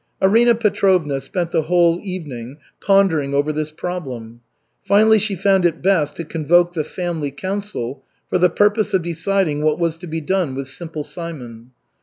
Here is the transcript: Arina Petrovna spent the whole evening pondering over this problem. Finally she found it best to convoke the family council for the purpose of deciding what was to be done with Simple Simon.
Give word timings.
Arina 0.19 0.55
Petrovna 0.55 1.21
spent 1.21 1.51
the 1.51 1.61
whole 1.61 1.99
evening 2.01 2.57
pondering 2.83 3.35
over 3.35 3.53
this 3.53 3.69
problem. 3.69 4.41
Finally 4.83 5.19
she 5.19 5.35
found 5.35 5.63
it 5.63 5.83
best 5.83 6.15
to 6.15 6.23
convoke 6.25 6.73
the 6.73 6.83
family 6.83 7.29
council 7.29 8.03
for 8.27 8.39
the 8.39 8.49
purpose 8.49 8.95
of 8.95 9.03
deciding 9.03 9.61
what 9.61 9.77
was 9.77 9.97
to 9.97 10.07
be 10.07 10.19
done 10.19 10.55
with 10.55 10.67
Simple 10.67 11.03
Simon. 11.03 11.69